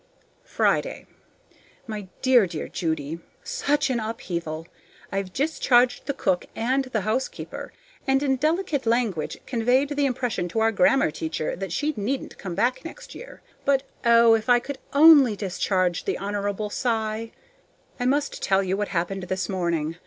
Friday. 0.47 1.05
My 1.85 2.07
dear, 2.23 2.47
dear 2.47 2.67
Judy: 2.67 3.19
Such 3.43 3.91
an 3.91 3.99
upheaval! 3.99 4.67
I've 5.11 5.31
discharged 5.31 6.07
the 6.07 6.13
cook 6.15 6.47
and 6.55 6.85
the 6.85 7.01
housekeeper, 7.01 7.71
and 8.07 8.23
in 8.23 8.37
delicate 8.37 8.87
language 8.87 9.37
conveyed 9.45 9.89
the 9.89 10.07
impression 10.07 10.49
to 10.49 10.59
our 10.59 10.71
grammar 10.71 11.11
teacher 11.11 11.55
that 11.55 11.71
she 11.71 11.93
needn't 11.95 12.39
come 12.39 12.55
back 12.55 12.83
next 12.83 13.13
year. 13.13 13.43
But, 13.63 13.83
oh, 14.03 14.33
if 14.33 14.49
I 14.49 14.57
could 14.57 14.79
only 14.91 15.35
discharge 15.35 16.03
the 16.05 16.17
Honorable 16.17 16.71
Cy! 16.71 17.31
I 17.99 18.07
must 18.07 18.41
tell 18.41 18.63
you 18.63 18.75
what 18.75 18.87
happened 18.87 19.21
this 19.29 19.47
morning. 19.49 19.97